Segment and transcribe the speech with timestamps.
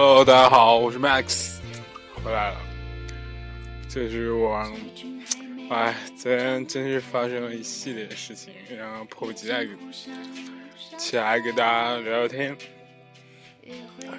[0.00, 1.56] Hello，大家好，我是 Max，
[2.22, 2.60] 回来了。
[3.88, 4.64] 这是我，
[5.70, 9.66] 哎，昨天真是发生了一系列的事情，然后迫不及待
[10.96, 12.56] 起来给大家聊聊天。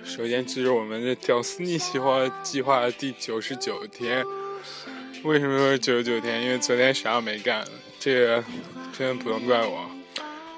[0.04, 1.98] 首先，这是我们的屌丝逆袭
[2.44, 4.22] 计划的第九十九天。
[5.24, 6.44] 为什么说九十九天？
[6.44, 7.66] 因为昨天啥也没干，
[7.98, 8.44] 这个
[8.92, 9.90] 真的不能怪我。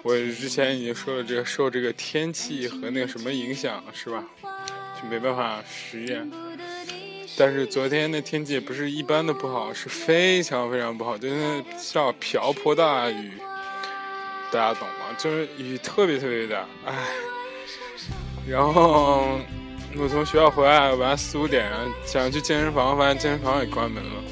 [0.01, 4.25] 我之前已经说了，这个受这个天气和那个什么影响，是吧？
[5.09, 6.29] 没办法实验，
[7.37, 13.33] 但是昨天的天气也不是一般的不好，是非常非常不好，就是下瓢泼大雨，
[14.51, 15.15] 大家懂吗？
[15.17, 16.93] 就是雨特别特别大，唉。
[18.47, 19.39] 然后
[19.97, 21.71] 我从学校回来，晚上四五点
[22.05, 24.23] 想去健身房，发现健身房也关门了。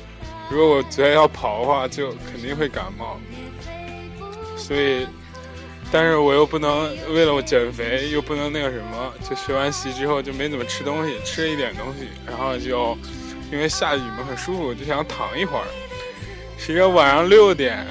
[0.50, 3.20] 如果我昨天要跑的话，就肯定会感冒，
[4.56, 5.08] 所以。
[5.92, 12.95] 但是我又不能为了我减肥，又不能那个什么，就学完习之后就没怎么吃东西，吃了一点东西，然后就
[13.52, 15.66] 因为下雨嘛很舒服，就想躺一会儿。
[16.60, 17.84] 实际上晚上六点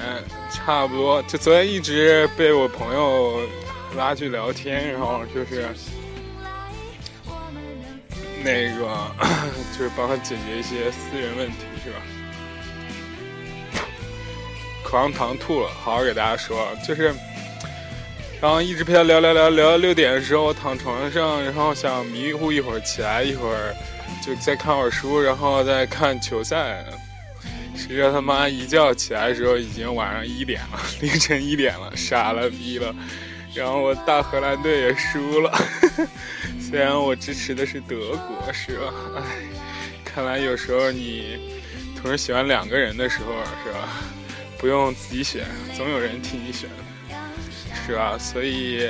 [0.49, 3.41] 差不多，就昨天一直被我朋友
[3.97, 5.67] 拉去聊天，然后就是
[8.41, 9.11] 那个
[9.77, 11.97] 就是帮他解决一些私人问题，是吧？
[14.85, 17.13] 口香糖吐了，好好给大家说，就是。
[18.41, 23.75] 然后一直陪他聊聊聊聊到六点的时候，我躺床上，然后想迷糊一会儿，起来一会儿，
[24.25, 26.85] 就再看会儿书，然后再看球赛。
[27.75, 32.95] 谁知道他妈一觉起来的时候，已经晚上一点了，凌晨一点了，傻了逼了。
[33.53, 35.51] 然后我大荷兰队也输了，
[36.61, 38.93] 虽然我支持的是德国，是吧？
[39.17, 39.23] 唉，
[40.05, 41.39] 看来有时候你
[42.01, 43.33] 同时喜欢两个人的时候，
[43.65, 43.89] 是吧？
[44.57, 46.69] 不用自己选，总有人替你选。
[47.89, 48.15] 是啊？
[48.19, 48.87] 所以，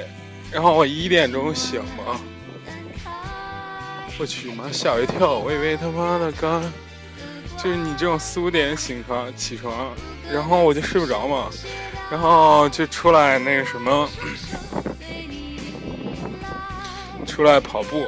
[0.51, 2.19] 然后我一点钟醒嘛，
[4.19, 5.37] 我去妈吓我一跳！
[5.37, 6.61] 我以为他妈的刚，
[7.57, 9.93] 就是你这种四五点醒床起床，
[10.29, 11.49] 然后我就睡不着嘛，
[12.11, 14.09] 然后就出来那个什么，
[17.25, 18.05] 出来跑步。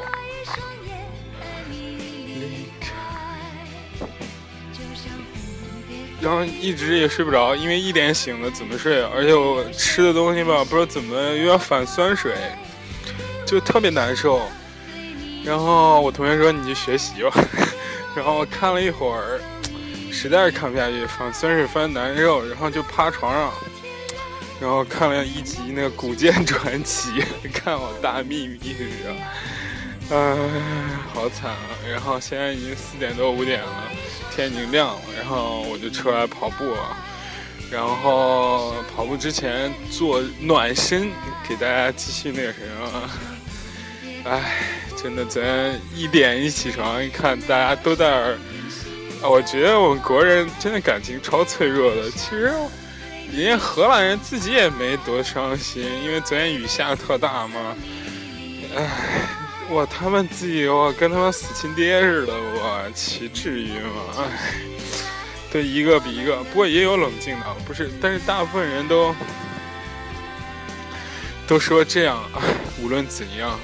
[6.22, 9.02] 然后一直也睡不着，因为一点醒了怎么睡？
[9.06, 12.36] 而且我吃的东西吧，不知道怎么有点反酸水，
[13.46, 14.42] 就特别难受。
[15.44, 17.32] 然后我同学说你去学习吧。
[18.16, 19.40] 然后看了一会儿，
[20.12, 23.52] 实在是看不下去，反酸水翻难受，然后就趴床上，
[24.60, 27.10] 然后看了一集那个《古剑传奇》，
[27.54, 29.16] 看我大秘密是吧？
[30.12, 30.36] 唉，
[31.14, 31.58] 好惨啊！
[31.90, 33.92] 然后现在已经四点多五点了。
[34.36, 36.98] 天已经亮了，然后我就出来跑步了，
[37.72, 41.12] 然后跑步之前做暖身，
[41.48, 43.10] 给大家继续那个什么。
[44.30, 44.58] 哎，
[44.96, 48.38] 真的，咱一点一起床，一看大家都在儿，
[49.24, 52.10] 我觉得我们国人真的感情超脆弱的。
[52.12, 52.54] 其实，
[53.34, 57.76] 人家荷兰人自己也没多伤心，因为昨天雨下的特大嘛。
[58.76, 58.88] 哎。
[59.72, 64.04] 哇，他们自己哇，跟他们死亲爹似的，我去，至于吗？
[64.18, 64.54] 唉，
[65.50, 69.16] 对，一个比一个，不过也有冷静的，不是，但是大部分人都
[71.48, 72.22] 都说这样，
[72.84, 73.58] 无论怎样，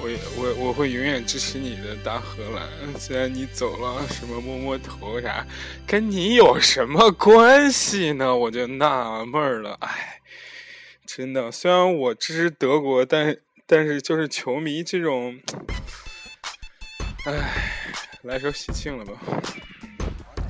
[0.00, 5.46] 我我我会永远支持你的大荷兰，虽然你走了，什么摸摸头啥，
[5.86, 8.34] 跟你有什么关系呢？
[8.34, 10.20] 我就纳闷了，唉，
[11.04, 13.36] 真的，虽然我支持德国，但。
[13.70, 15.38] 但是就是球迷这种，
[17.26, 17.92] 唉，
[18.22, 19.12] 来首喜庆了吧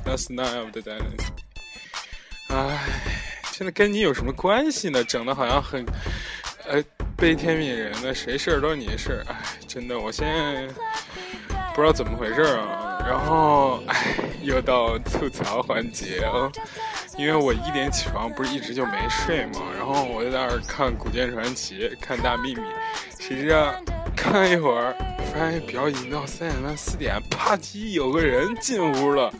[0.06, 1.26] ？Last night of the dance。
[2.50, 2.78] 唉，
[3.50, 5.02] 现在跟你有什么关系呢？
[5.02, 5.84] 整的好像很，
[6.68, 6.80] 呃，
[7.16, 9.24] 悲天悯人的，谁事儿都是你的事儿。
[9.26, 9.36] 唉，
[9.66, 10.68] 真的，我现在
[11.74, 12.87] 不知道怎么回事啊。
[13.08, 16.52] 然后，唉，又到吐槽环节了。
[17.16, 22.60] 因为我一点起床，不是一直就没睡嘛，然后我就在那儿看《古剑传奇》，看《大秘密》，
[23.18, 23.74] 谁知道
[24.14, 24.94] 看一会儿，
[25.32, 29.32] 发现表演到三点半四点，啪叽有个人进屋了，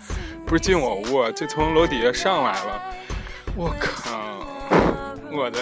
[0.46, 2.82] 不是进我屋，就从楼底下上来了。
[3.54, 4.44] 我靠，
[5.30, 5.60] 我的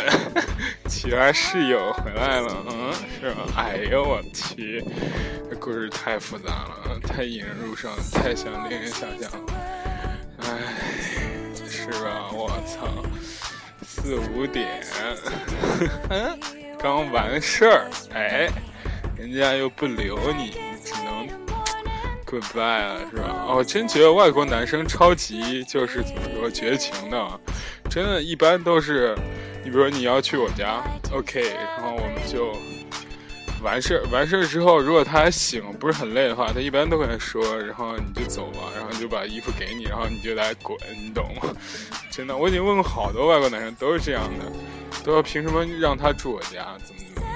[0.89, 3.47] 其他室友回来了，嗯，是吧？
[3.57, 4.85] 哎呦我去，
[5.51, 9.53] 这故事太复杂了，太引人入胜，太想令人想象了，
[10.39, 10.47] 哎。
[11.69, 12.31] 是吧？
[12.33, 12.89] 我操，
[13.85, 14.83] 四五点，
[16.81, 18.49] 刚完事儿，哎，
[19.17, 20.51] 人家又不留你，
[20.83, 21.29] 只能
[22.25, 23.45] goodbye 了，是吧？
[23.47, 27.41] 哦，真觉得外国男生超级就是怎么说绝情的，
[27.89, 29.17] 真的，一般都是，
[29.67, 30.81] 你比如说你要去我家
[31.11, 31.43] ，OK，
[31.75, 32.57] 然后我们就
[33.65, 41.53] 完事儿完事儿之后，如果他还醒不是很累的话，他一般都跟他说，然后你就走吧，然后就把衣服给你，然后你就来滚，你懂吗？
[42.13, 44.45] 真的，我已经问过好多外国男生都是这样的，
[45.03, 47.29] 都要凭什么让他住我家，怎么怎么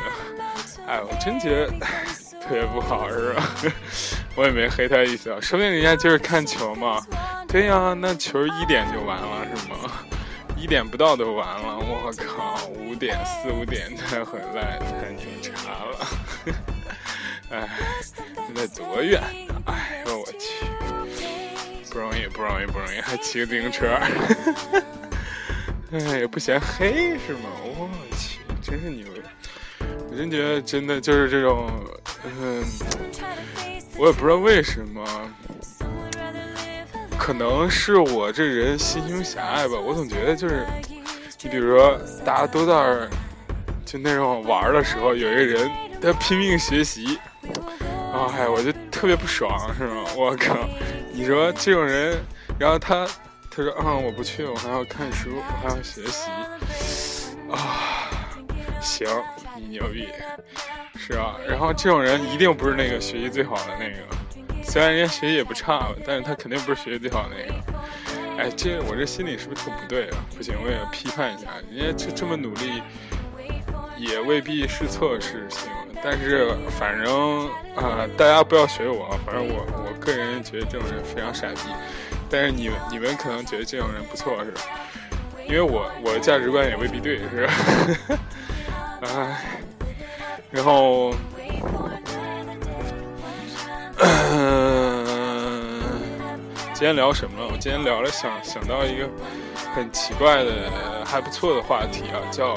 [0.77, 0.85] 的？
[0.87, 1.67] 哎，我真觉得
[2.41, 3.43] 特别不好，是吧？
[4.37, 7.05] 我也没黑他意思啊，说不定人家就是看球嘛。
[7.49, 9.91] 对呀，那球一点就完了是吗？
[10.61, 16.07] 一点不到都完了，我靠，五点四五点才回来，太牛叉了！
[17.51, 17.69] 哎，
[18.03, 19.55] 现在多远呢？
[19.65, 20.67] 哎呦我去，
[21.91, 23.89] 不容易不容易不容易，还骑个自行车，
[25.93, 27.49] 哎也不嫌黑是吗？
[27.65, 29.06] 我去，真是牛！
[30.11, 31.71] 我真觉得真的就是这种，
[32.25, 32.63] 嗯，
[33.97, 35.03] 我也不知道为什么。
[37.20, 40.67] 可能是我这人心胸狭隘吧，我总觉得就是，
[41.43, 42.72] 你比如说大家都在，
[43.84, 45.70] 就那种玩的时候，有一个人
[46.00, 47.19] 他拼命学习，
[48.11, 50.02] 然后，哎，我就特别不爽，是吗？
[50.17, 50.56] 我靠，
[51.12, 52.19] 你说这种人，
[52.58, 53.06] 然后他
[53.50, 56.31] 他说嗯，我不去，我还要看书，我还要学习，
[57.50, 58.08] 啊，
[58.81, 59.06] 行，
[59.56, 60.08] 你牛逼，
[60.96, 61.37] 是吧？
[61.46, 63.99] 然后这种人一定不是那个学习最好的那个。
[64.70, 67.52] 虽然人家学习也不差，但是他肯定不是学习最好的那个。
[68.38, 70.19] 哎，这我这心里是不是特不对啊？
[70.37, 72.81] 不行，我也要批判一下，人家这这么努力，
[73.99, 75.69] 也未必是错是行。
[76.05, 81.62] 但是反正啊，大家不要学我啊，反正我我个人觉得这种人非常傻逼。
[82.31, 84.61] 但是你们你们可能觉得这种人不错是吧？
[85.49, 87.52] 因为我我的价值观也未必对是吧？
[89.02, 89.44] 哎，
[90.52, 91.12] 然后。
[96.81, 97.47] 今天聊什么了？
[97.53, 99.06] 我今天聊了，想想到一个
[99.75, 102.56] 很奇怪的、还不错的话题啊，叫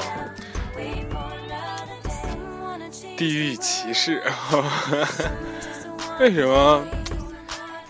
[3.18, 4.24] 地域歧视。
[6.22, 6.82] 为什么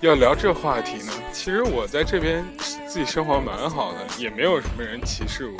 [0.01, 1.13] 要聊这话题呢？
[1.31, 5.55] 其实我在这边自己生活蛮好的，也没有什么人歧视我。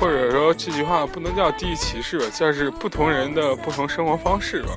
[0.00, 4.70] 或者说这句话不能叫地域歧视吧，叫是不同人的不同生活方式吧。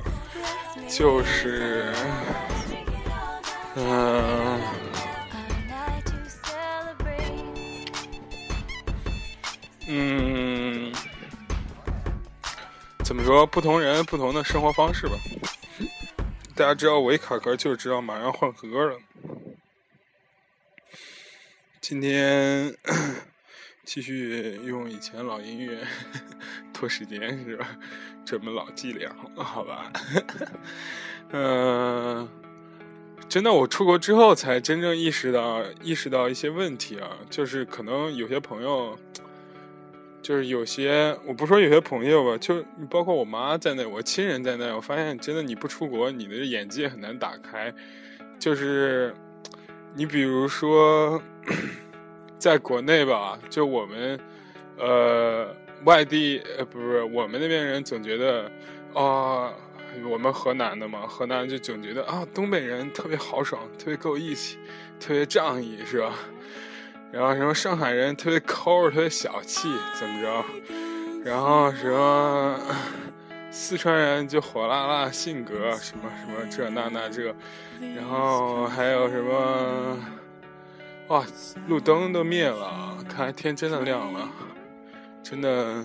[0.88, 1.86] 就是，
[3.74, 4.37] 嗯，
[9.90, 10.92] 嗯，
[13.02, 13.46] 怎么说？
[13.46, 15.14] 不同人不同的生活方式吧。
[16.54, 18.98] 大家知道我一卡壳，就知道马上换歌了。
[21.80, 22.76] 今天
[23.86, 25.78] 继续用以前老音乐
[26.74, 27.66] 拖时间，是吧？
[28.26, 29.90] 这么老伎俩，好吧，
[31.30, 32.28] 嗯，
[33.26, 38.98] 真的，我出国之后才真正意识到，意识到一些问题啊，就是可能有些朋友，
[40.28, 47.72] 就是有些，我不说有些朋友吧，就包括我妈在内，我亲人在内，我发现真的你不出国，你的眼界很难打开。
[48.38, 49.14] 就是
[49.94, 51.18] 你比如说，
[52.38, 54.20] 在国内吧，就我们，
[54.76, 55.48] 呃。
[55.84, 58.50] 外地呃不是我们那边人总觉得，
[58.92, 59.54] 啊，
[60.10, 64.58] 我们河南的嘛，河南就总觉得啊，东北人特别豪爽，特别够义气，
[65.00, 66.12] 特别仗义，是吧？
[67.10, 70.44] 然后什么上海人特别抠，特别小气，怎么着？
[71.24, 72.60] 然后什么
[73.50, 77.34] 四川人就火辣辣性格，什么什么这那那这，
[77.96, 79.98] 然后还有什么？
[81.08, 81.24] 哇，
[81.66, 84.28] 路灯都灭了，看来天真的亮了。
[85.22, 85.82] 真的，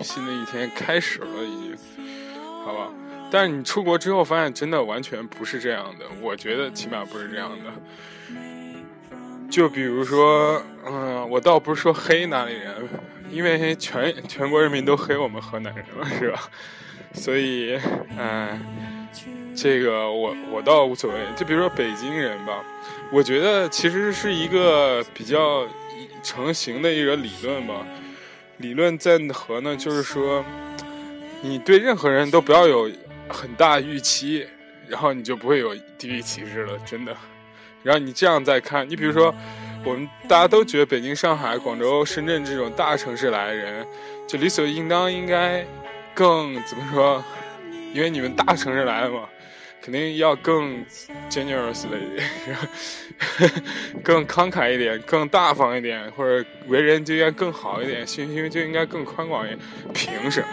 [0.00, 1.76] 新的一天开始了，已经，
[2.64, 2.90] 好吧。
[3.30, 6.04] 但是你出国之后发现，真的完全不是这样的。
[6.20, 7.72] 我觉得起码不是这样的。
[9.52, 12.74] 就比如说，嗯，我倒不是说黑哪里人，
[13.30, 16.48] 因为全全国人民都黑我们河南人了，是吧？
[17.12, 17.78] 所以，
[18.18, 19.06] 嗯，
[19.54, 21.20] 这个我我倒无所谓。
[21.36, 22.64] 就比如说北京人吧，
[23.12, 25.68] 我觉得其实是一个比较。
[26.24, 27.84] 成型的一个理论吧，
[28.58, 29.74] 理论在何呢？
[29.76, 30.44] 就是说，
[31.40, 32.88] 你对任何人都不要有
[33.28, 34.46] 很大预期，
[34.86, 37.12] 然后你就不会有地域歧视了，真的。
[37.82, 39.34] 然后你这样再看，你比如说，
[39.84, 43.86] 我们大家都觉得北京、上海、广州、深圳这种大城市来的人，
[44.26, 45.66] 就理所应当应该
[46.14, 47.24] 更怎么说？
[47.92, 49.28] 因为你们大城市来的嘛。
[49.82, 50.86] 肯定要更
[51.28, 52.30] generous 一点，
[54.00, 59.58] 更慷慨一点，更大方一点，或者为人就应该更好一点，心胸就应该更宽广一点。
[59.92, 60.46] 凭什么？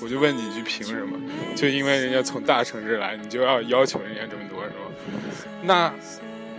[0.00, 1.18] 我就问你一句：凭什么？
[1.56, 4.76] 就因为人家从大城市来，你就要要求人家这么多，是吧？
[5.62, 5.92] 那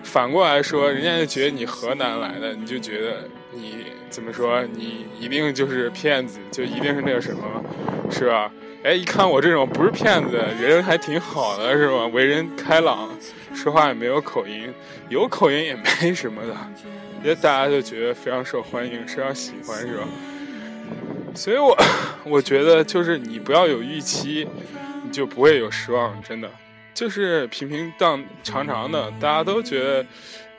[0.09, 4.63] 反过来说，人家就觉得你河南来的，你就觉得你怎么说？
[4.73, 7.63] 你一定就是骗子，就一定是那个什么，
[8.09, 8.51] 是吧？
[8.83, 12.07] 哎，一看我这种不是骗子，人还挺好的，是吧？
[12.07, 13.07] 为人开朗，
[13.53, 14.73] 说话也没有口音，
[15.09, 16.57] 有口音也没什么的，
[17.23, 20.03] 也大家就觉得非常受欢迎，非常喜欢，是吧？
[21.35, 21.77] 所以我
[22.25, 24.47] 我觉得就是你不要有预期，
[25.05, 26.49] 你就不会有失望，真的，
[26.99, 30.05] 就是平平淡长长的，大家都觉得，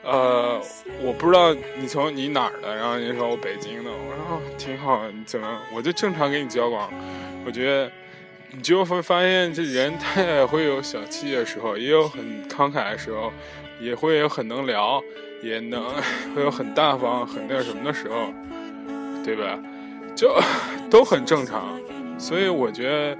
[0.01, 0.59] 呃，
[1.03, 6.91] 我不知道你从你哪儿的，然后你说我北京的，我说挺好，你怎么，我就正常跟你交往，
[7.45, 7.91] 我觉得。
[8.53, 13.31] 你就会发现，这人他也会有小气的时候，也有很慷慨的时候，
[13.79, 15.01] 也会有很能聊，
[15.41, 15.85] 也能
[16.35, 18.33] 会有很大方、很那什么的时候，
[19.23, 19.57] 对吧？
[20.17, 20.35] 就
[20.91, 21.79] 都很正常。
[22.19, 23.17] 所以我觉得，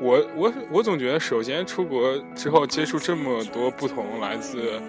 [0.00, 4.80] 我我我总觉得，首先出国之后接触这么多不同来自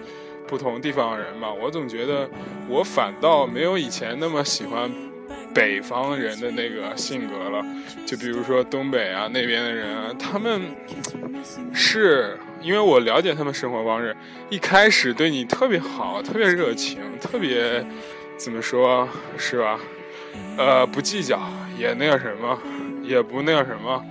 [0.47, 2.29] 不同地方的人吧，我总觉得
[2.67, 4.91] 我反倒没有以前那么喜欢。
[5.53, 7.65] 北方人的那个性格了，
[8.05, 10.61] 就比如说东北啊那边的人啊，他们
[11.73, 14.13] 是因为我了解他们生活方式，
[14.49, 17.81] 一开始对你特别好，特别热情，特别
[18.35, 19.07] 怎么说，
[19.37, 19.79] 是吧？
[20.57, 21.39] 呃，不计较，
[21.79, 22.59] 也那个什么，
[23.01, 24.03] 也不那个什么，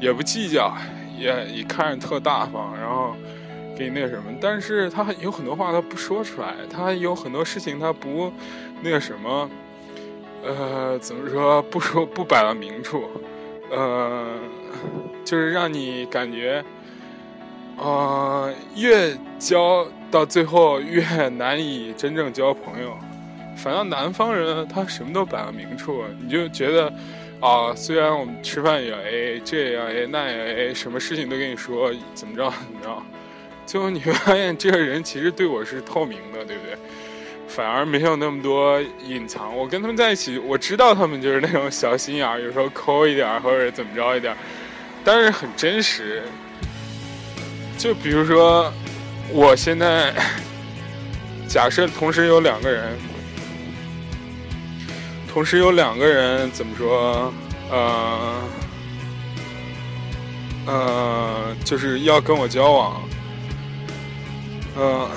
[0.00, 0.74] 也不计较，
[1.18, 3.14] 也也看着特大方，然后
[3.76, 8.32] 给你那什么，但是他有很多话他不说出来，他有很多事情他不
[8.82, 9.50] 那个什么。
[10.46, 13.08] 呃，怎么说不说不摆到明处，
[13.70, 14.26] 呃，
[15.24, 16.62] 就是让你感觉，
[17.78, 22.94] 啊，越交到最后越难以真正交朋友。
[23.56, 26.92] 反正南方人他什么都摆到明处，你就觉得，
[27.44, 33.02] 啊，虽然我们吃饭也 AA，这也要 A，那也 A，什么事情都跟你说怎么着怎么着，
[33.66, 36.74] 最后你会发现这个人其实对我是透明的，对不对？
[37.46, 39.54] 反而没有那么多隐藏。
[39.54, 44.38] 我跟他们在一起，我知道他们就是那种小心眼儿，有时候抠一点儿或者怎么着一点儿，
[45.04, 46.22] 但是很真实。
[47.76, 48.72] 就比如说，
[49.30, 50.14] 我现在
[51.46, 52.96] 假设同时有两个人，
[55.34, 57.34] 同时有两个人怎么说？
[57.68, 58.40] 呃，
[60.64, 63.02] 呃，就是要跟我交往，
[64.78, 65.10] 嗯。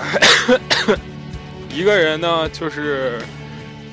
[1.69, 3.21] 一个人呢，就是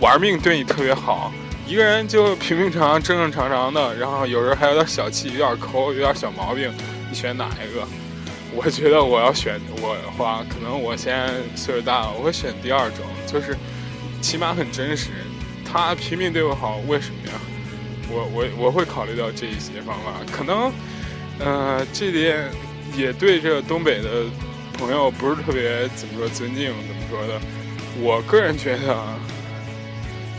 [0.01, 1.31] 玩命对你特别好；
[1.67, 6.73] 一个人就平平常常、正正常常的，然后有时候还有点小气、有点抠、有点小毛病。
[7.11, 7.87] 你选哪一个？
[8.55, 13.55] 我觉得我要选我的话，可能我现在岁数大了，我会选第二种，就是
[14.23, 15.11] 起码很真实。
[15.75, 17.33] 他拼命对我好，为什么呀？
[18.09, 20.13] 我我我会考虑到这一些方法。
[20.31, 20.73] 可能，
[21.41, 22.49] 呃，这点
[22.97, 24.23] 也对这东北的
[24.79, 27.41] 朋友不是特别怎么说尊敬，怎么说的？
[28.01, 28.97] 我个人觉得，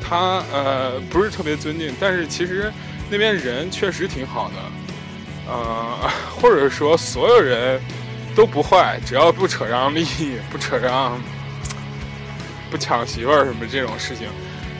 [0.01, 2.71] 他呃不是特别尊敬，但是其实
[3.09, 7.77] 那边人确实挺好的，呃， 或者说所有人
[8.33, 11.21] 都不坏，只要不扯上利益，不扯上
[12.71, 14.29] 不抢媳妇儿什么这种事情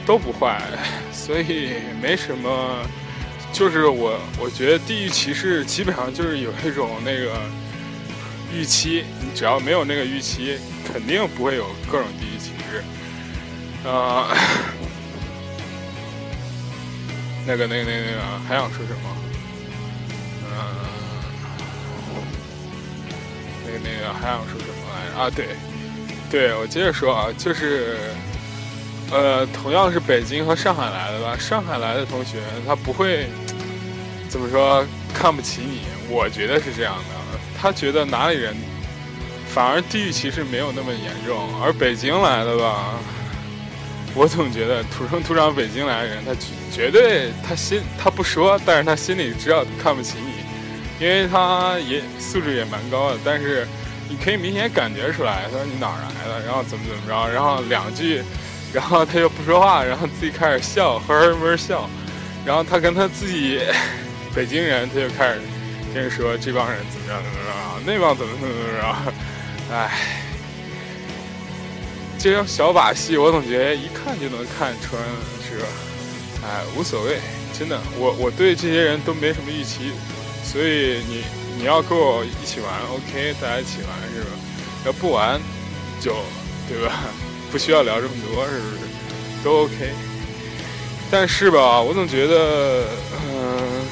[0.06, 0.62] 都不坏，
[1.12, 2.86] 所以没什么。
[3.54, 7.40] 就是我我觉得地域歧视基本上就是有一种那个
[8.54, 10.58] 预期，你只要没有那个预期，
[10.92, 12.52] 肯定不会有各种地域歧。
[13.88, 14.36] 啊，
[17.46, 19.16] 那个、那个、那个、那个，还想说什么？
[20.44, 20.48] 嗯，
[23.64, 25.18] 那个、那个，还想说什么来着？
[25.22, 25.56] 啊，对，
[26.32, 27.96] 对，我接着说啊，就是，
[29.12, 33.28] 呃，同样是北京和上海来的吧，上海来的同学他不会
[34.28, 38.56] 怎么说看不起你，我觉得是这样的，他觉得哪里人
[39.48, 42.96] 反而地域歧视没有那么严重，而北京来的吧。
[44.18, 46.32] 我总觉得土生土长北京来的人，他
[46.72, 53.20] 绝对他心他不说，但是他心里知道看不起你，因为他也素质也蛮高的。
[53.26, 53.68] 但是
[54.08, 58.24] 你可以明显感觉出来，他说你哪儿来的，然后怎么怎么着，然后两句，
[58.75, 61.89] 然后他又不说话，然后自己开始笑，呵呵呵笑，
[62.46, 63.62] 然后他跟他自己
[64.36, 65.39] 北京人，他就开始
[65.94, 67.51] 跟人说这帮人怎么着怎么着，
[67.86, 69.13] 那帮怎么怎么怎么着，
[69.74, 69.89] 唉。
[72.20, 75.01] 这种小把戏，我总觉得一看就能看穿，
[75.48, 75.67] 是吧？
[76.44, 77.20] 哎，无所谓，
[77.58, 79.91] 真的，我我对这些人都没什么预期，
[80.44, 81.24] 所以你
[81.58, 84.32] 你要跟我一起玩，OK，大家一起玩，是吧？
[84.86, 85.39] 要不玩，
[86.01, 86.15] 就
[86.67, 86.94] 对吧？
[87.56, 89.42] 不需要聊这么多，是不是？
[89.42, 89.94] 都 OK。
[91.10, 92.84] 但是吧，我总觉得，
[93.24, 93.88] 嗯，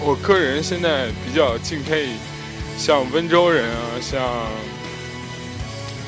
[0.00, 2.08] 我个人现在比较敬佩，
[2.76, 4.20] 像温州人啊，像。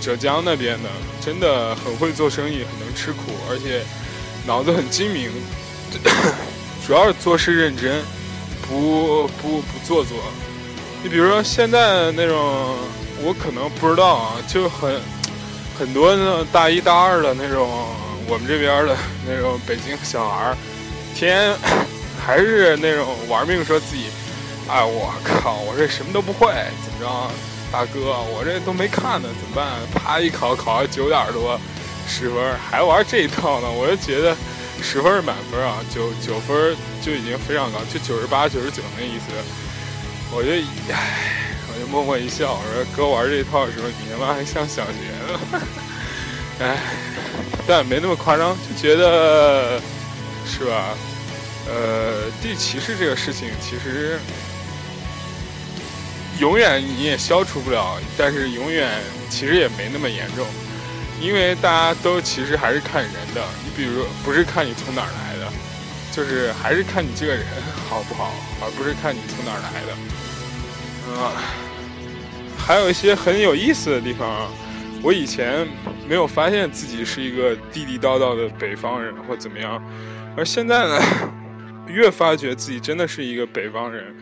[0.00, 0.90] 浙江那边的
[1.24, 3.82] 真的很会做生意，很能吃苦，而且
[4.44, 5.30] 脑子很精明，
[6.84, 8.02] 主要是做事认真，
[8.68, 10.18] 不不不做作。
[11.04, 12.76] 你比如说现在那种，
[13.22, 15.00] 我可能不知道啊，就很
[15.78, 17.68] 很多那种大一大二的那种，
[18.28, 20.56] 我们这边的那种北京小孩儿，
[21.14, 21.54] 天
[22.24, 24.06] 还是那种玩命说自己，
[24.68, 26.52] 哎，我靠，我这什么都不会，
[26.84, 27.30] 怎么着？
[27.72, 29.66] 大哥，我这都没看呢，怎么办？
[29.92, 31.58] 啪一考，考了九点多，
[32.06, 33.68] 十分，还玩这一套呢？
[33.68, 34.36] 我就觉得
[34.80, 39.32] 十分是满分啊，九九分就已经非常高，就九十八、九十九那意思。
[40.30, 40.50] 我就，
[40.92, 44.92] 唉，我就默默一笑，我说哥玩这一套的时候，你他妈还像小学
[45.32, 45.62] 呢，
[46.60, 46.78] 唉，
[47.66, 49.80] 但没那么夸张，就觉得
[50.46, 50.96] 是吧？
[51.66, 54.18] 呃，地歧视这个事情，其实
[56.38, 58.88] 永远你也消除不了，但是永远
[59.28, 60.46] 其实也没那么严重，
[61.20, 65.52] 因为大家都其实还是看人的，你比如不是看你从哪儿来的，
[66.12, 67.44] 就是还是看你这个人
[67.88, 69.96] 好不好，而不是看你从哪儿来的。
[71.16, 71.32] 啊，
[72.58, 74.48] 还有一些很有意思的地方啊，
[75.02, 75.66] 我以前
[76.08, 79.82] 没有发现自己是一个地地道道的北方人或怎么样，
[80.36, 81.00] 而现在呢，
[81.88, 84.14] 越发觉自己真的是一个北方人。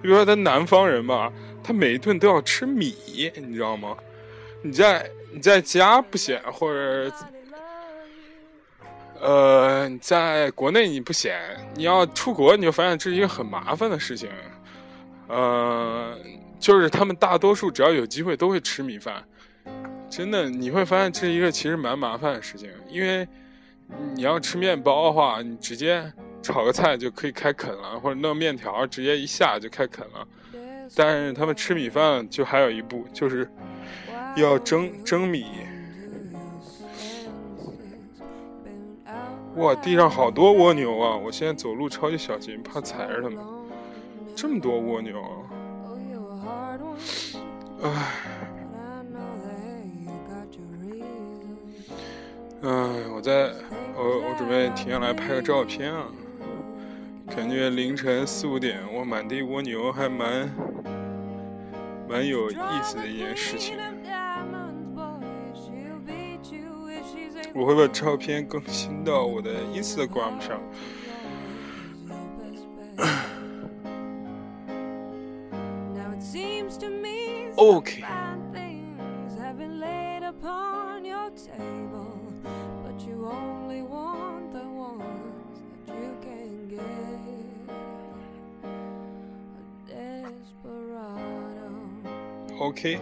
[0.00, 2.94] 比如说，他南方人吧，他每一顿都要吃米，
[3.34, 3.96] 你知道吗？
[4.62, 7.12] 你在你在家不嫌，或者
[9.20, 11.36] 呃你，在国内你不嫌，
[11.74, 14.28] 你要出国，你就发现这是一个很麻烦的事情。
[15.28, 16.18] 呃，
[16.58, 19.22] 就是他们大多数只要有机会都会吃米饭，
[20.08, 23.28] 真的你会发现这是一个其实蛮麻烦的事情，因为
[24.14, 30.26] 你要吃面包的话，你直接炒个菜就可以开啃了，或者弄面条直接一下就开啃了，
[30.96, 33.48] 但是他们吃米饭就还有一步，就是
[34.34, 35.46] 要蒸蒸米。
[39.56, 41.16] 哇，地上好多蜗牛啊！
[41.16, 43.57] 我现在走路超级小心，怕踩着它们。
[44.40, 45.20] 这么多蜗牛，
[47.82, 47.90] 唉，
[52.62, 52.70] 唉，
[53.12, 53.50] 我在，
[53.96, 56.06] 我我准备停下来拍个照片啊。
[57.34, 60.48] 感觉凌晨四五点，我满地蜗牛，还蛮
[62.08, 63.76] 蛮有意思的一件事情。
[67.56, 70.60] 我会把照片更新到我的 Instagram 上。
[77.58, 78.04] OK。
[92.60, 92.98] OK，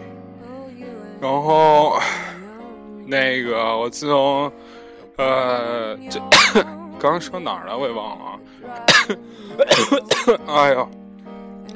[1.19, 1.99] 然后
[3.05, 4.51] 那个我自从
[5.17, 6.19] 呃这
[6.99, 7.77] 刚刚说哪儿了？
[7.77, 8.85] 我也忘了啊，
[10.47, 10.87] 哎呀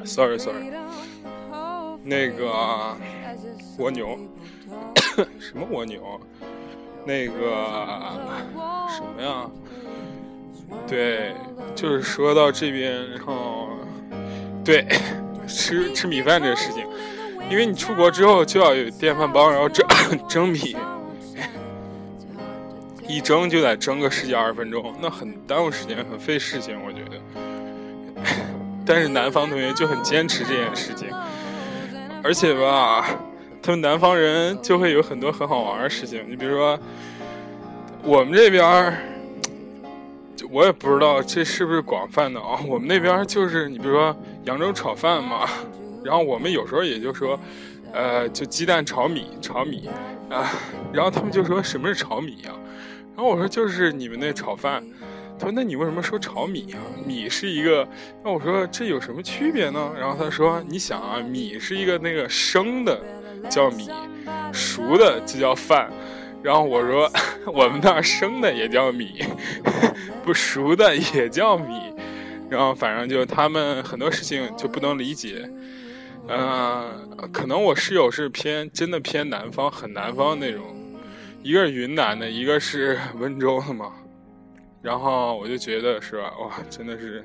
[0.04, 0.81] ，sorry sorry。
[2.04, 2.96] 那个
[3.78, 4.18] 蜗牛，
[5.38, 6.20] 什么蜗牛？
[7.04, 7.34] 那个
[8.88, 9.50] 什么呀？
[10.86, 11.34] 对，
[11.74, 13.68] 就是说到这边，然后
[14.64, 14.86] 对
[15.46, 16.86] 吃吃米饭这个事情，
[17.50, 19.86] 因为你出国之后就要有电饭煲，然后蒸
[20.28, 20.76] 蒸米，
[23.06, 28.22] 一蒸就得蒸个十几二十分钟，那很耽误时间，很费事情，我觉得。
[28.86, 31.08] 但是南方同学就很坚持这件事情。
[32.24, 33.04] 而且吧，
[33.60, 36.24] 他们南方人就会有很多很好玩的事情。
[36.28, 36.78] 你比如说，
[38.02, 38.96] 我们这边儿，
[40.48, 42.60] 我也不知道这是不是广泛的啊。
[42.68, 45.48] 我们那边就是你比如说扬州炒饭嘛，
[46.04, 47.38] 然后我们有时候也就说，
[47.92, 49.90] 呃，就鸡蛋炒米，炒米
[50.30, 50.48] 啊。
[50.92, 52.52] 然后他们就说什么是炒米呀？
[53.16, 54.82] 然后我说就是你们那炒饭。
[55.42, 56.78] 说：“那你为什么说炒米啊？
[57.04, 57.86] 米是一个……
[58.24, 63.00] 那我说这有什么区别呢？”然后他说：“你想啊，米是一个那个生的
[63.50, 63.88] 叫米，
[64.52, 65.90] 熟的就叫饭。
[66.42, 67.10] 然后我说
[67.46, 69.24] 我们那儿生的也叫米，
[70.24, 71.92] 不熟的也叫米。
[72.48, 75.48] 然后反正就他们很多事情就不能理解。
[76.28, 80.62] 嗯，可能我室友是偏真的偏南方，很南方那种，
[81.42, 83.92] 一个是云南的，一个是温州的嘛。”
[84.82, 86.36] 然后我就觉得是吧？
[86.38, 87.24] 哇，真的是，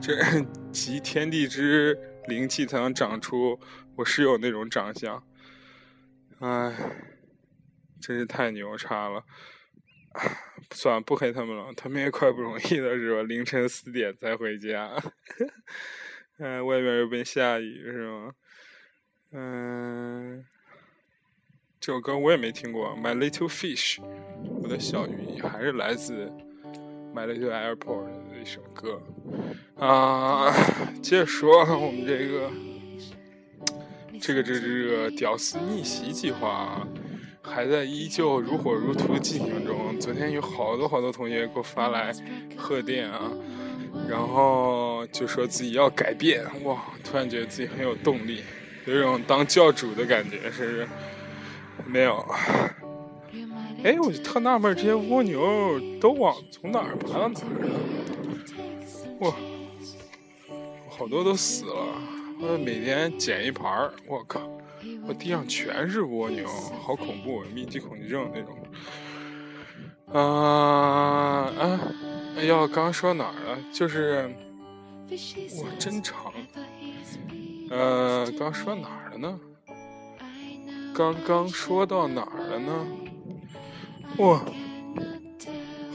[0.00, 0.14] 这
[0.70, 3.58] 集天地之灵气才能长出
[3.96, 5.22] 我室友那种长相，
[6.38, 6.72] 哎，
[8.00, 9.24] 真是太牛叉了！
[10.72, 13.22] 算了，不黑他们了，他们也怪不容易的是吧？
[13.24, 14.90] 凌晨四点才回家，
[16.38, 18.32] 哎，外面又没下雨是吗？
[19.32, 20.46] 嗯。
[21.80, 23.96] 这首歌我也没听过，《My Little Fish》，
[24.70, 26.30] 的小鱼还是来自
[27.12, 29.02] 买了一个 AirPod 的一首歌
[29.76, 30.52] 啊。
[31.02, 32.50] 接着说我们这个
[34.20, 36.86] 这个这这个屌丝逆袭计划
[37.42, 39.98] 还在依旧如火如荼进行中。
[39.98, 42.12] 昨天有好多好多同学给我发来
[42.56, 43.32] 贺电啊，
[44.08, 46.80] 然后就说自己要改变，哇！
[47.02, 48.42] 突然觉得自己很有动力，
[48.86, 50.88] 有一种当教主的感觉，是不是？
[51.86, 52.24] 没有。
[53.82, 57.70] 哎，我就特纳闷，这些蜗牛都往从哪儿爬到哪儿了？
[59.20, 59.34] 哇，
[60.88, 61.86] 好多都死了。
[62.42, 64.40] 我每天捡一盘儿，我靠，
[65.06, 68.56] 我地上全是蜗牛，好恐怖，密集恐惧症那种。
[70.12, 71.80] 啊啊！
[72.36, 73.58] 哎呀，刚刚说哪儿了？
[73.72, 74.30] 就是，
[75.58, 76.32] 哇，真长。
[77.70, 79.40] 呃，刚说哪儿了呢？
[80.94, 82.86] 刚刚说到哪儿了呢？
[84.20, 84.38] 哇，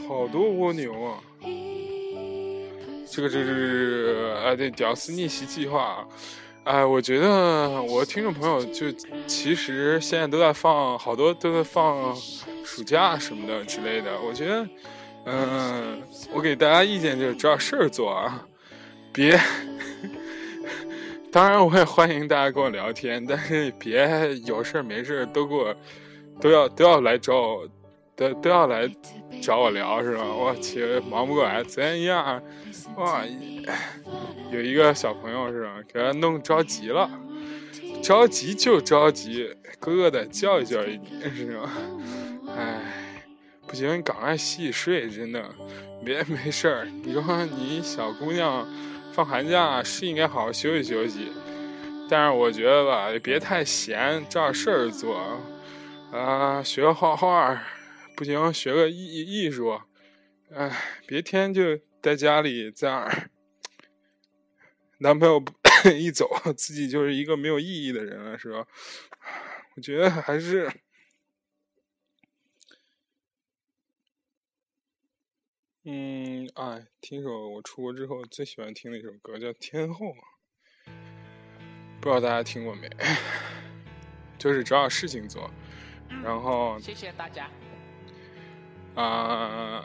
[0.07, 1.19] 好多蜗牛啊！
[3.11, 6.03] 这个就是啊，对，屌丝逆袭计划。
[6.63, 8.91] 哎，我觉得我听众朋友就
[9.27, 12.15] 其实现在都在放，好多都在放
[12.63, 14.19] 暑假什么的之类的。
[14.19, 14.67] 我觉得，
[15.27, 16.01] 嗯，
[16.33, 18.43] 我给大家意见就是找点事儿做啊，
[19.13, 19.39] 别。
[21.31, 25.75] 当然，我也欢迎大家跟我聊天，但是别有事儿没事儿都给我
[26.41, 27.67] 都要都要来找我。
[28.15, 28.89] 都都要来
[29.41, 30.23] 找我聊是吧？
[30.23, 32.41] 我去，忙不过来，怎样？
[32.95, 33.23] 哇，
[34.51, 35.81] 有一个小朋友是吧？
[35.91, 37.09] 给他弄着急了，
[38.01, 41.69] 着急就着急，哥哥得教育教育你，是吧？
[42.55, 42.79] 哎，
[43.67, 45.43] 不行，赶快洗洗睡，真的，
[46.05, 46.87] 别没事儿。
[47.03, 48.65] 你说你小姑娘
[49.11, 51.31] 放寒假是应该好好休息休息，
[52.09, 55.19] 但是我觉得吧，别太闲，找点事儿做
[56.13, 57.61] 啊，学画画。
[58.15, 59.81] 不行，学个艺艺术，
[60.49, 60.71] 哎，
[61.05, 63.29] 别天就在家里在那儿，
[64.99, 65.43] 男朋友
[65.93, 68.65] 一走，自己就是一个没有意义的人了，是吧？
[69.75, 70.71] 我觉得还是，
[75.83, 80.05] 嗯，哎，听首我出国之后最喜欢听的一首歌，叫《天后》，
[81.99, 82.89] 不知道大家听过没？
[84.39, 85.51] 就是找点事情做，
[86.23, 87.51] 然后谢谢大家。
[88.95, 89.83] 啊，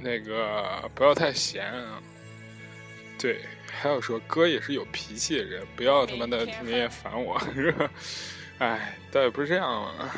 [0.00, 2.02] 那个不要太闲啊。
[3.18, 7.90] 对，还有说哥也是有脾气的人，不要他妈的天天烦我，是吧？
[8.58, 10.14] 哎，倒也不是这样啊。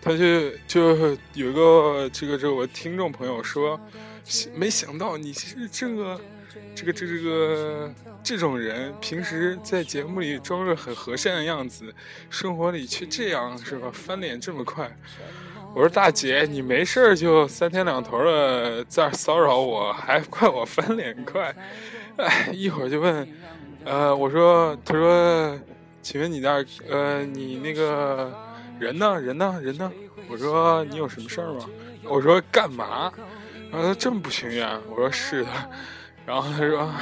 [0.00, 3.80] 他就就有一个这个这个我听众朋友说，
[4.54, 6.20] 没想到你是这个
[6.74, 11.94] 这个这这个这种人，平时在节目里装着很和善的样子，
[12.30, 13.90] 生活里却这样，是吧？
[13.92, 14.94] 翻脸这么快。
[15.74, 21.54] 我说大姐，你没事就三天两头的在这骚扰我，还怪我翻脸快，
[22.16, 23.26] 哎，一会儿就问，
[23.84, 25.58] 呃，我说，他说，
[26.02, 28.30] 请问你那呃，你那个
[28.78, 29.18] 人呢？
[29.18, 29.58] 人呢？
[29.62, 29.90] 人呢？
[30.28, 31.64] 我说你有什么事儿吗？
[32.04, 33.10] 我说干嘛？
[33.70, 35.48] 然后他这么不情愿，我说是的。
[36.26, 36.92] 然后他说：“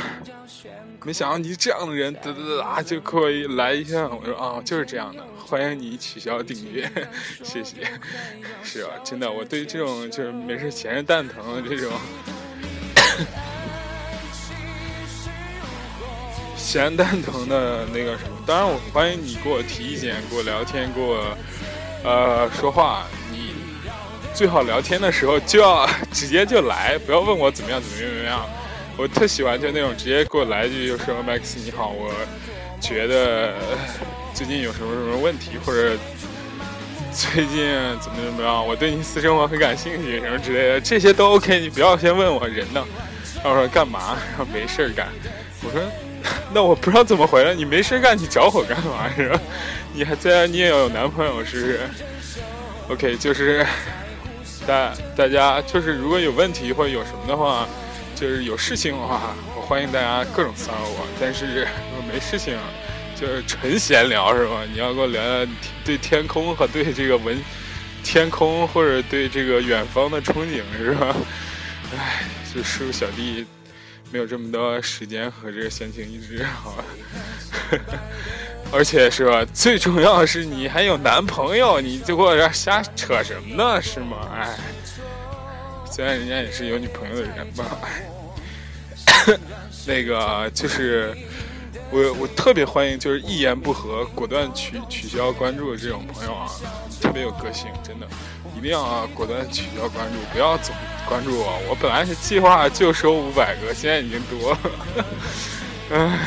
[1.05, 2.35] 没想到你是这样的人，哒哒
[2.77, 6.91] 哒就给我来一下。”我说：“啊，就是这样的，欢迎你取消订阅，
[7.43, 7.91] 谢谢。”
[8.63, 8.91] 是啊？
[9.03, 11.91] 真的，我对这种就是没事闲着蛋疼的这种
[16.57, 21.37] 闲蛋疼的那个什么，当然我欢迎你给我提意见，给我聊天，给我
[22.05, 23.07] 呃说话。
[23.33, 23.55] 你
[24.35, 28.47] 最好聊天的时候就要 直接就来，不要问我怎么样，怎么样，怎么样。
[28.97, 32.13] 我特喜欢就那种直接给我来一句，就说 Max 你好，我
[32.81, 33.55] 觉得
[34.35, 35.97] 最近有什么什么问题，或者
[37.13, 37.67] 最近
[37.99, 41.61] 怎么怎么样，我对你私生活很感兴趣，什么之类的，这些都 OK。
[41.61, 42.85] 你不要先问我人呢，
[43.43, 45.09] 然后说干嘛，然后没事干。
[45.63, 45.81] 我说
[46.53, 49.41] 那我不知道怎么回来，你没事干，你找我干嘛是吧？
[49.95, 51.81] 你还在，你也要有男朋友是不是
[52.91, 53.65] ？OK，就是
[54.67, 57.67] 大大家就是如果有问题或者有什么的话。
[58.21, 61.07] 就是有事情的话，我欢迎大家各种骚扰我。
[61.19, 62.55] 但是如果没事情，
[63.19, 64.63] 就是纯闲聊是吧？
[64.71, 65.51] 你要跟我聊聊
[65.87, 67.43] 对天空和对这个文
[68.05, 71.17] 天空，或者对这个远方的憧憬是吧？
[71.97, 73.47] 唉，就叔小弟
[74.13, 76.85] 没有这么多时间和这个闲情逸致，好吧？
[78.71, 79.43] 而且是吧？
[79.55, 83.81] 最重要的是你还有男朋友，你就给我这瞎扯什么呢？
[83.81, 84.29] 是吗？
[84.35, 84.59] 唉。
[85.93, 87.65] 虽然人家也是有女朋友的人吧，
[89.87, 91.15] 那个就是，
[91.91, 96.49] 我我特别欢迎就是一言不合果断取取消关注的这种朋友啊，
[97.01, 98.07] 特别有个性，真的，
[98.57, 100.75] 一定要啊果断取消关注，不要总
[101.07, 101.59] 关注我。
[101.69, 104.59] 我本来是计划就收五百个，现在已经多了，
[105.93, 106.19] 唉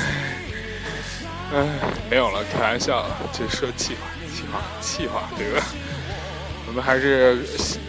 [1.53, 1.67] 唉，
[2.09, 5.65] 没有了，开玩笑了，就说气话，气话，气话，对吧？
[6.67, 7.39] 我们还是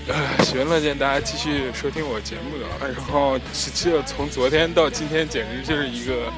[0.08, 3.38] 呃喜闻乐见大家继续收听我节目的，然后
[3.74, 6.32] 这从昨天到今天，简直就是一个。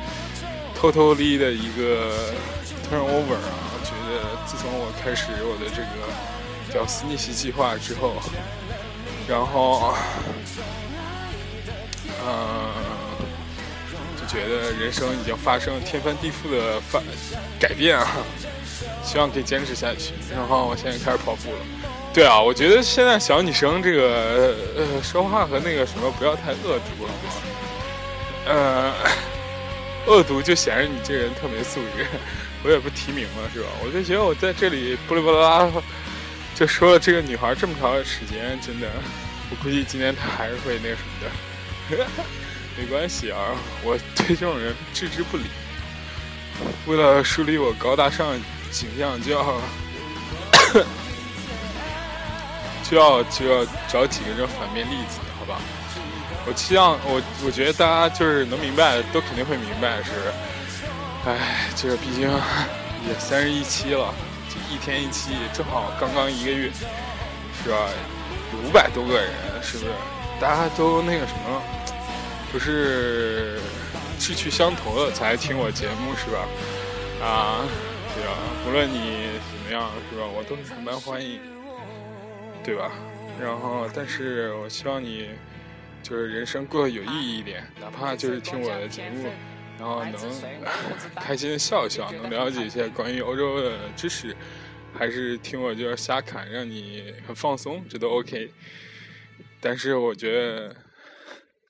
[0.79, 2.12] 偷偷离的一个
[2.85, 5.88] turnover 啊，我觉得自从我开始我的这个
[6.70, 8.12] 屌丝逆袭计划之后，
[9.27, 9.94] 然后，
[12.22, 12.68] 嗯，
[14.20, 17.01] 就觉得人生已经发生天翻地覆的发
[17.59, 18.07] 改变啊，
[19.03, 20.12] 希望可以坚持下去。
[20.31, 21.59] 然后我现在开始跑步了。
[22.16, 27.12] 对啊，我觉得现在小女生这个呃说话和那个什么不要太恶毒了，
[28.46, 28.92] 呃。
[30.09, 32.07] 恶毒就显示你这人特没素质，
[32.62, 33.66] 我也不提名了，是吧？
[33.85, 35.70] 我就觉得我在这里不哩不啦
[36.55, 38.88] 就说了这个女孩这么长时间，真的，
[39.50, 42.07] 我估计今天她还是会那个什么的。
[42.79, 43.38] 没关系啊，
[43.83, 45.44] 我对这种人置之不理。
[46.87, 48.29] 为了树立我高大上
[48.70, 49.61] 形象，就要
[52.88, 55.61] 就要就要找几个这种反面例子，好吧？
[56.46, 60.12] 我期望我，我觉得大家就是能明白的，都肯定会明白是，
[61.27, 62.31] 哎，这毕竟
[63.09, 64.14] 也三十一期了，
[64.49, 66.70] 就一天一期，正好刚刚一个月，
[67.64, 67.88] 是吧？
[68.64, 69.29] 五百多个人，
[69.61, 69.90] 是不是？
[70.40, 71.61] 大家都那个什么，
[72.53, 73.59] 不是
[74.20, 76.46] 志趣相投的才听我节目，是吧？
[77.27, 77.66] 啊，
[78.14, 78.38] 对啊？
[78.68, 80.25] 无论你怎么样，是吧？
[80.33, 81.40] 我都是蛮欢迎，
[82.66, 82.92] 对吧？
[83.40, 85.31] 然后，但是我希望你。
[86.02, 89.29] 就是人生过得有意义一点，哪怕就是听我的节目，
[89.76, 90.14] 然后能
[91.20, 94.33] 开心的笑一笑，能了解一些关于欧洲的知识，
[94.94, 98.52] 还是听我就是瞎侃，让你很放松，这都 OK。
[99.61, 100.76] 但是我觉得，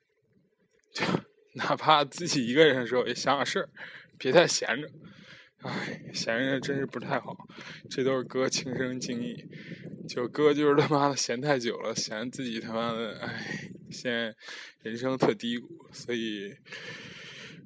[0.93, 1.07] 就
[1.55, 3.71] 哪怕自己一个人的时候，也想想事儿，
[4.19, 4.91] 别太闲着。
[5.63, 7.35] 唉，闲着真是不太好。
[7.89, 9.49] 这都是哥亲身经历，
[10.09, 13.71] 就哥就是他妈的闲太久了，闲自己他妈的，唉。
[13.89, 14.35] 现在
[14.83, 16.53] 人生特低谷，所以，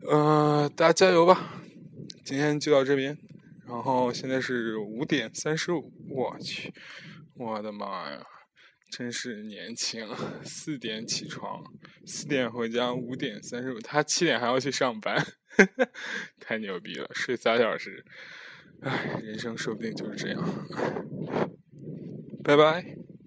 [0.03, 1.63] 呃，大家加油吧！
[2.25, 3.17] 今天就到这边，
[3.67, 6.73] 然后现在是五点三十五，我去，
[7.35, 8.23] 我的妈呀，
[8.91, 10.07] 真是年轻！
[10.45, 11.65] 四点起床，
[12.05, 15.27] 四点回家，五点三十五，他七点还要去上班，
[16.39, 18.05] 太牛逼了，睡仨小时，
[18.83, 20.67] 唉，人生说不定就是这样，
[22.43, 23.00] 拜拜。